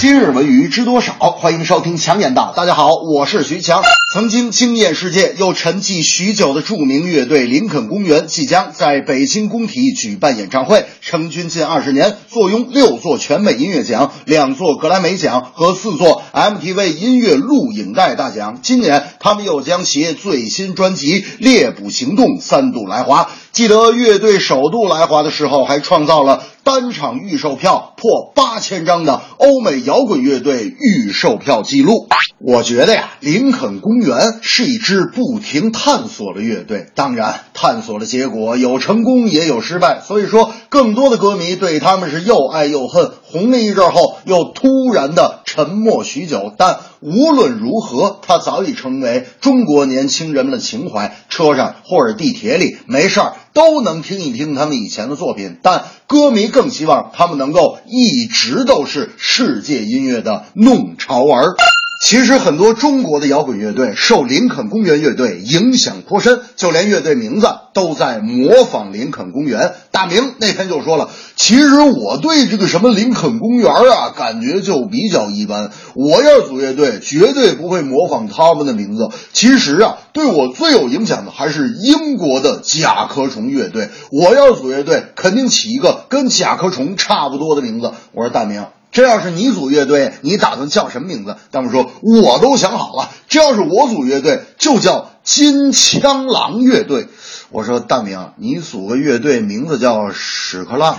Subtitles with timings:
[0.00, 1.12] 今日文娱知多少？
[1.12, 2.52] 欢迎收听强言道。
[2.56, 3.82] 大家好，我是徐强。
[4.14, 10.86] 曾经惊艳世界又沉寂许久的著名乐队林肯公园，即将在北京工体举办演唱会。
[11.00, 18.60] 成军近二十年，坐拥六座全美音乐奖、两座格莱美奖和四座 MTV 音乐录影带大奖。
[18.62, 23.32] 今年他们又将携最新专辑《猎捕行动》三度来华。
[23.58, 32.06] 记得乐队首度来华的时候，还创造了单场预售票破八千张的欧美摇滚乐队预售票记录。
[32.38, 46.52] 我觉得呀，林肯公园是一支不停探索的乐队，当然，探索的结果有成功也有失败，所以说，更多的歌迷对他们是又爱又恨，红了一阵后又突然的沉默许久。
[46.56, 61.56] 但无论如何，它早已成为中国年轻人们的情怀，车上或者地铁里没事儿都能听一听他们以前的作品，但歌迷更希望他们能够一直都是世界音乐的弄潮儿。
[62.00, 69.74] 其实很多中国的摇滚乐队受林肯公园乐队影响颇深，就连乐队名字都在模仿林肯公园。
[69.90, 75.72] 大明那天就说了，其实我对这个什么林肯公园啊，感觉就比较一般。
[75.94, 79.10] 我要组乐队，绝对不会模仿他们的名字。
[79.32, 83.90] 其实啊，对我最有影响的还是英国的甲壳虫乐队。
[84.12, 87.92] 我要组乐队，肯定起一个跟甲壳虫差不多的名字。
[88.12, 88.64] 我说大明。
[88.90, 91.36] 这要是你组乐队，你打算叫什么名字？
[91.50, 97.08] 大明说：“我都想好了，这要是我组乐队，就叫金枪狼乐队。”
[97.50, 100.96] 我说：“大明，你组个乐队名字叫屎壳郎。”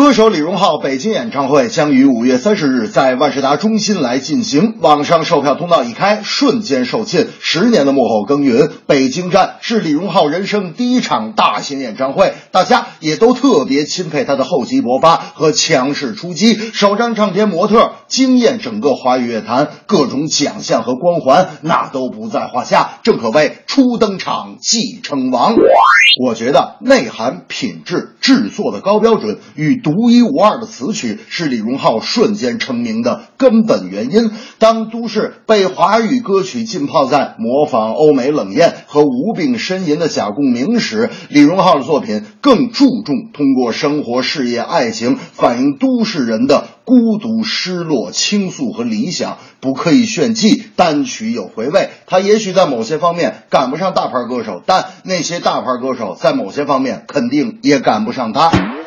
[0.00, 7.26] 歌手李荣浩北京演唱会将于五月三十日在万事达中心来进行，网上售票通道一开，瞬间售罄。
[7.38, 16.54] 十年的幕后耕耘，北京站是李荣浩人生第一场大型演唱会，大家也都特别钦佩他的厚积薄发和强势出击。
[16.54, 25.56] 首张唱片模特惊艳整个华语乐坛，各种奖项和光环那都不在话下，正可谓初登场即称王。
[26.20, 34.30] 我觉得内涵、品质、制作的高标准与独一无二的词曲是李荣浩瞬间成名的根本原因。
[34.58, 51.90] 当都市被华语歌曲浸泡在模仿欧美冷艳和无病呻吟的假共鸣时，李荣浩的作品更注重通过生活、事业、爱情反映都市人的孤独、失落、倾诉和理想，不刻意炫技，单曲有回味。
[52.06, 58.79] 他也许在某些方面赶不上大牌歌手，但那些大牌歌手在某些方面肯定也赶不上他。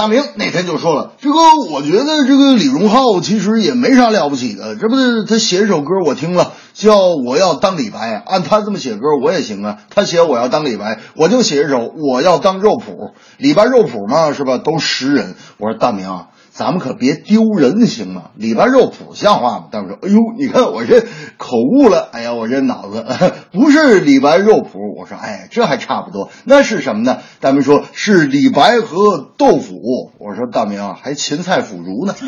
[0.00, 1.36] 大明那天就说了，这个
[1.70, 9.76] 我觉得这个李荣浩其实也没啥了不起的，这不是他写一首歌我听了，叫我要当李白，按他这么写歌我也行啊。
[9.90, 14.56] 他写我要当李白，我就写一首我要当肉脯，李白肉脯嘛是吧？
[14.56, 15.34] 都识人。
[15.58, 16.28] 我说大明啊。
[16.60, 18.24] 咱们可别丢人行吗？
[18.36, 19.64] 李白肉脯像话吗？
[19.72, 21.00] 大明说：“哎呦，你看我这
[21.38, 23.02] 口误了，哎呀，我这脑子
[23.50, 24.68] 不是李白肉脯。”
[25.00, 29.72] 我说：“哎，这还差不多，那是什么呢？”大明说：“是李白和豆腐。”
[30.20, 32.14] 我说：“大明啊，还芹菜腐竹呢。”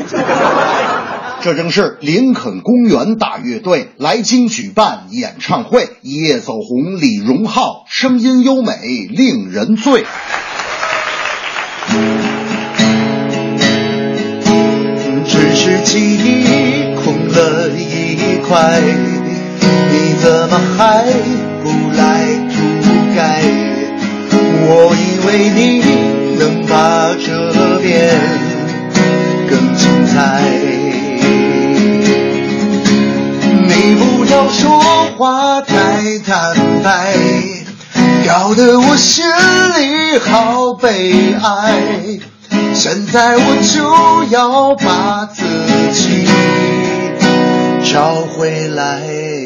[1.42, 8.78] 这正是林肯公园大乐队来京举办演唱会，一夜走红李荣浩，声音优美
[9.10, 10.06] 令人醉。
[15.92, 21.04] 记忆空了一块，你怎么还
[21.62, 22.00] 不来
[22.48, 22.54] 涂
[23.14, 23.20] 改？
[24.64, 25.60] 我以为你
[26.38, 27.28] 能把这
[27.80, 28.16] 变
[29.50, 30.48] 更精彩。
[33.69, 34.80] 你不要说
[35.19, 37.12] 话太坦白，
[38.27, 41.74] 搞得我心里好悲哀。
[42.74, 45.45] 现在我就要把自
[47.92, 49.41] 找回来。